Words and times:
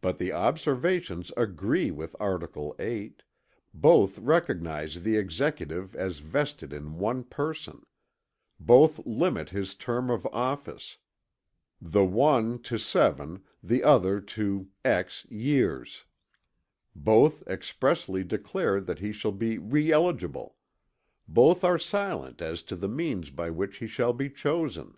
But 0.00 0.18
the 0.18 0.32
Observations 0.32 1.32
agree 1.36 1.90
with 1.90 2.14
article 2.20 2.76
VIII; 2.78 3.16
both 3.74 4.16
recognize 4.20 5.02
the 5.02 5.16
Executive 5.16 5.96
as 5.96 6.20
vested 6.20 6.72
in 6.72 6.98
one 6.98 7.24
person; 7.24 7.84
both 8.60 9.04
limit 9.04 9.48
his 9.48 9.74
term 9.74 10.08
of 10.08 10.24
office, 10.26 10.98
the 11.80 12.04
one 12.04 12.62
to 12.62 12.78
seven, 12.78 13.42
the 13.60 13.82
other 13.82 14.20
to 14.38 14.68
years; 15.28 16.04
both 16.94 17.42
expressly 17.48 18.22
declare 18.22 18.80
that 18.80 19.00
he 19.00 19.10
shall 19.10 19.32
be 19.32 19.58
re 19.58 19.90
eligible; 19.90 20.54
both 21.26 21.64
are 21.64 21.76
silent 21.76 22.40
as 22.40 22.62
to 22.62 22.76
the 22.76 22.88
means 22.88 23.30
by 23.30 23.50
which 23.50 23.78
he 23.78 23.88
shall 23.88 24.12
be 24.12 24.30
chosen. 24.30 24.96